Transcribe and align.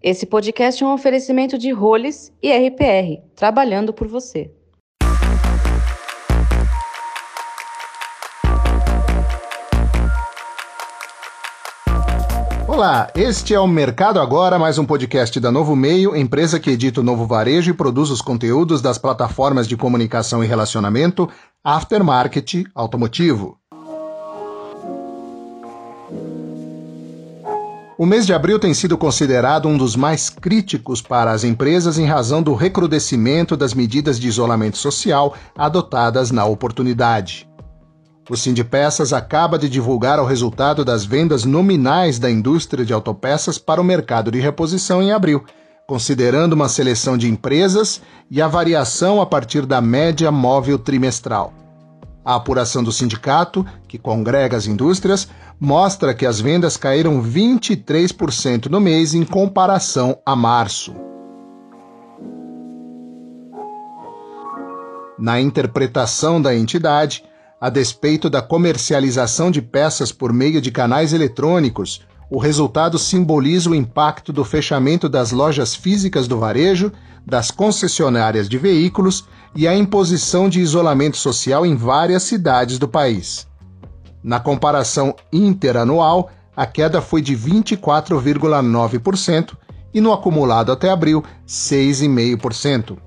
Esse 0.00 0.26
podcast 0.26 0.80
é 0.80 0.86
um 0.86 0.92
oferecimento 0.92 1.58
de 1.58 1.72
Roles 1.72 2.32
e 2.40 2.52
RPR, 2.52 3.20
trabalhando 3.34 3.92
por 3.92 4.06
você. 4.06 4.48
Olá, 12.68 13.10
este 13.16 13.54
é 13.54 13.58
o 13.58 13.66
Mercado 13.66 14.20
Agora, 14.20 14.56
mais 14.56 14.78
um 14.78 14.86
podcast 14.86 15.40
da 15.40 15.50
Novo 15.50 15.74
Meio, 15.74 16.14
empresa 16.14 16.60
que 16.60 16.70
edita 16.70 17.00
o 17.00 17.04
novo 17.04 17.26
varejo 17.26 17.72
e 17.72 17.74
produz 17.74 18.08
os 18.10 18.22
conteúdos 18.22 18.80
das 18.80 18.98
plataformas 18.98 19.66
de 19.66 19.76
comunicação 19.76 20.44
e 20.44 20.46
relacionamento 20.46 21.28
Aftermarket 21.64 22.66
Automotivo. 22.72 23.58
O 28.00 28.06
mês 28.06 28.24
de 28.24 28.32
abril 28.32 28.60
tem 28.60 28.72
sido 28.72 28.96
considerado 28.96 29.66
um 29.66 29.76
dos 29.76 29.96
mais 29.96 30.30
críticos 30.30 31.02
para 31.02 31.32
as 31.32 31.42
empresas 31.42 31.98
em 31.98 32.06
razão 32.06 32.40
do 32.40 32.54
recrudescimento 32.54 33.56
das 33.56 33.74
medidas 33.74 34.20
de 34.20 34.28
isolamento 34.28 34.78
social 34.78 35.34
adotadas 35.56 36.30
na 36.30 36.44
oportunidade. 36.44 37.48
O 38.30 38.36
Sindipeças 38.36 39.12
acaba 39.12 39.58
de 39.58 39.68
divulgar 39.68 40.20
o 40.20 40.24
resultado 40.24 40.84
das 40.84 41.04
vendas 41.04 41.44
nominais 41.44 42.20
da 42.20 42.30
indústria 42.30 42.84
de 42.84 42.92
autopeças 42.92 43.58
para 43.58 43.80
o 43.80 43.84
mercado 43.84 44.30
de 44.30 44.38
reposição 44.38 45.02
em 45.02 45.10
abril, 45.10 45.44
considerando 45.84 46.52
uma 46.52 46.68
seleção 46.68 47.18
de 47.18 47.28
empresas 47.28 48.00
e 48.30 48.40
a 48.40 48.46
variação 48.46 49.20
a 49.20 49.26
partir 49.26 49.66
da 49.66 49.80
média 49.80 50.30
móvel 50.30 50.78
trimestral. 50.78 51.52
A 52.28 52.34
apuração 52.34 52.84
do 52.84 52.92
sindicato, 52.92 53.64
que 53.88 53.96
congrega 53.96 54.54
as 54.54 54.66
indústrias, 54.66 55.26
mostra 55.58 56.12
que 56.12 56.26
as 56.26 56.38
vendas 56.38 56.76
caíram 56.76 57.22
23% 57.22 58.66
no 58.66 58.78
mês 58.78 59.14
em 59.14 59.24
comparação 59.24 60.18
a 60.26 60.36
março. 60.36 60.94
Na 65.18 65.40
interpretação 65.40 66.42
da 66.42 66.54
entidade, 66.54 67.24
a 67.58 67.70
despeito 67.70 68.28
da 68.28 68.42
comercialização 68.42 69.50
de 69.50 69.62
peças 69.62 70.12
por 70.12 70.30
meio 70.30 70.60
de 70.60 70.70
canais 70.70 71.14
eletrônicos, 71.14 72.02
o 72.30 72.38
resultado 72.38 72.98
simboliza 72.98 73.70
o 73.70 73.74
impacto 73.74 74.30
do 74.32 74.44
fechamento 74.44 75.08
das 75.08 75.32
lojas 75.32 75.74
físicas 75.74 76.28
do 76.28 76.38
varejo, 76.38 76.92
das 77.24 77.50
concessionárias 77.50 78.46
de 78.48 78.58
veículos 78.58 79.24
e 79.54 79.66
a 79.66 79.74
imposição 79.74 80.46
de 80.48 80.60
isolamento 80.60 81.16
social 81.16 81.64
em 81.64 81.74
várias 81.74 82.24
cidades 82.24 82.78
do 82.78 82.86
país. 82.86 83.48
Na 84.22 84.38
comparação 84.40 85.16
interanual, 85.32 86.30
a 86.54 86.66
queda 86.66 87.00
foi 87.00 87.22
de 87.22 87.34
24,9% 87.36 89.56
e 89.94 90.00
no 90.00 90.12
acumulado 90.12 90.70
até 90.70 90.90
abril, 90.90 91.24
6,5%. 91.46 92.98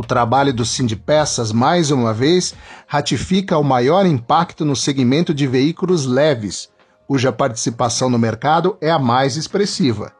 O 0.00 0.02
trabalho 0.02 0.50
do 0.50 0.64
Sindipeças, 0.64 1.52
mais 1.52 1.90
uma 1.90 2.14
vez, 2.14 2.54
ratifica 2.86 3.58
o 3.58 3.62
maior 3.62 4.06
impacto 4.06 4.64
no 4.64 4.74
segmento 4.74 5.34
de 5.34 5.46
veículos 5.46 6.06
leves, 6.06 6.70
cuja 7.06 7.30
participação 7.30 8.08
no 8.08 8.18
mercado 8.18 8.78
é 8.80 8.90
a 8.90 8.98
mais 8.98 9.36
expressiva. 9.36 10.10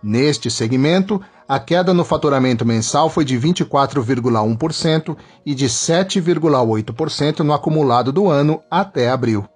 Neste 0.00 0.48
segmento, 0.52 1.20
a 1.48 1.58
queda 1.58 1.92
no 1.92 2.04
faturamento 2.04 2.64
mensal 2.64 3.10
foi 3.10 3.24
de 3.24 3.36
24,1% 3.36 5.16
e 5.44 5.52
de 5.52 5.66
7,8% 5.66 7.40
no 7.40 7.52
acumulado 7.52 8.12
do 8.12 8.30
ano 8.30 8.62
até 8.70 9.10
abril. 9.10 9.48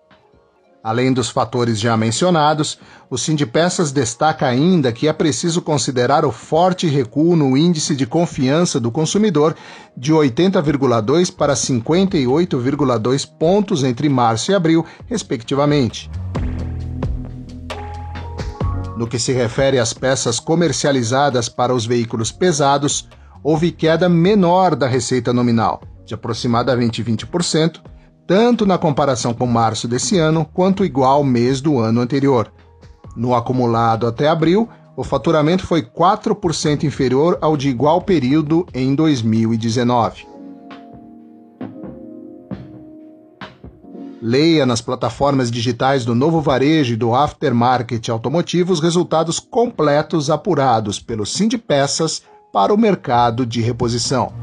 Além 0.82 1.12
dos 1.12 1.28
fatores 1.28 1.78
já 1.78 1.96
mencionados, 1.96 2.78
o 3.10 3.18
Sindipeças 3.18 3.90
destaca 3.90 4.46
ainda 4.46 4.92
que 4.92 5.08
é 5.08 5.12
preciso 5.12 5.60
considerar 5.60 6.24
o 6.24 6.30
forte 6.30 6.86
recuo 6.86 7.34
no 7.34 7.56
índice 7.56 7.96
de 7.96 8.06
confiança 8.06 8.78
do 8.78 8.90
consumidor 8.90 9.56
de 9.96 10.12
80,2 10.12 11.34
para 11.34 11.54
58,2 11.54 13.28
pontos 13.38 13.82
entre 13.82 14.08
março 14.08 14.52
e 14.52 14.54
abril, 14.54 14.86
respectivamente. 15.06 16.08
No 18.96 19.06
que 19.06 19.18
se 19.18 19.32
refere 19.32 19.78
às 19.78 19.92
peças 19.92 20.38
comercializadas 20.38 21.48
para 21.48 21.74
os 21.74 21.86
veículos 21.86 22.30
pesados, 22.30 23.08
houve 23.42 23.72
queda 23.72 24.08
menor 24.08 24.76
da 24.76 24.86
receita 24.86 25.32
nominal, 25.32 25.82
de 26.04 26.14
aproximadamente 26.14 27.02
20%, 27.02 27.80
tanto 28.28 28.66
na 28.66 28.76
comparação 28.76 29.32
com 29.32 29.46
março 29.46 29.88
desse 29.88 30.18
ano 30.18 30.44
quanto 30.44 30.84
igual 30.84 31.24
mês 31.24 31.62
do 31.62 31.78
ano 31.78 32.02
anterior. 32.02 32.52
No 33.16 33.34
acumulado 33.34 34.06
até 34.06 34.28
abril, 34.28 34.68
o 34.94 35.02
faturamento 35.02 35.66
foi 35.66 35.80
4% 35.82 36.84
inferior 36.84 37.38
ao 37.40 37.56
de 37.56 37.70
igual 37.70 38.02
período 38.02 38.66
em 38.74 38.94
2019. 38.94 40.26
Leia 44.20 44.66
nas 44.66 44.82
plataformas 44.82 45.50
digitais 45.50 46.04
do 46.04 46.14
Novo 46.14 46.42
Varejo 46.42 46.92
e 46.92 46.96
do 46.96 47.14
Aftermarket 47.14 48.10
Automotivo 48.10 48.74
os 48.74 48.80
resultados 48.80 49.40
completos 49.40 50.28
apurados 50.28 51.00
pelo 51.00 51.24
Sindipeças 51.24 52.22
para 52.52 52.74
o 52.74 52.76
mercado 52.76 53.46
de 53.46 53.62
reposição. 53.62 54.37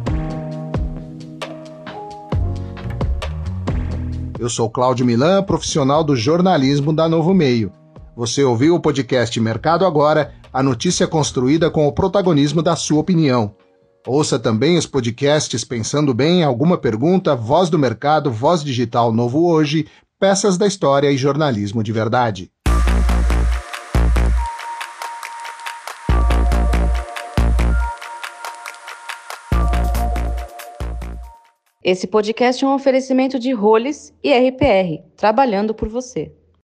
Eu 4.46 4.50
sou 4.52 4.70
Cláudio 4.70 5.08
Milan, 5.08 5.42
profissional 5.42 6.04
do 6.04 6.16
jornalismo 6.16 6.94
da 6.94 7.10
Novo 7.10 7.34
Meio. 7.34 7.72
Você 8.16 8.44
ouviu 8.44 8.76
o 8.76 8.80
podcast 8.80 9.40
Mercado 9.40 9.88
Agora, 9.88 10.36
a 10.54 10.62
notícia 10.62 11.08
construída 11.08 11.72
com 11.72 11.88
o 11.88 11.92
protagonismo 11.92 12.62
da 12.62 12.76
sua 12.76 13.00
opinião. 13.00 13.56
Ouça 14.06 14.38
também 14.38 14.78
os 14.78 14.86
podcasts 14.86 15.64
Pensando 15.64 16.14
Bem, 16.14 16.44
Alguma 16.44 16.78
Pergunta, 16.78 17.36
Voz 17.36 17.72
do 17.72 17.80
Mercado, 17.80 18.30
Voz 18.30 18.64
Digital 18.64 19.12
Novo 19.12 19.48
Hoje, 19.48 19.88
Peças 20.20 20.60
da 20.60 20.68
História 20.68 21.12
e 21.12 21.18
Jornalismo 21.18 21.82
de 21.82 21.92
Verdade. 21.92 22.52
Esse 31.88 32.08
podcast 32.08 32.66
é 32.66 32.68
um 32.68 32.74
oferecimento 32.74 33.38
de 33.38 33.52
Roles 33.52 34.12
e 34.24 34.34
RPR, 34.34 35.04
trabalhando 35.16 35.72
por 35.72 35.88
você. 35.88 36.34